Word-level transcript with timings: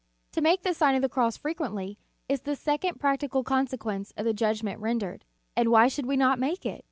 To 0.31 0.41
make 0.41 0.63
the 0.63 0.73
Sign 0.73 0.95
of 0.95 1.03
the 1.03 1.09
Cross 1.09 1.37
frequently, 1.37 1.99
is 2.27 2.41
the 2.41 2.55
second 2.55 2.99
practical 2.99 3.43
consequence 3.43 4.11
of 4.17 4.25
the 4.25 4.33
judgment 4.33 4.79
rendered. 4.79 5.25
And 5.55 5.69
why 5.69 5.89
should 5.89 6.07
we 6.07 6.17
not 6.17 6.39
make 6.39 6.65
it? 6.65 6.79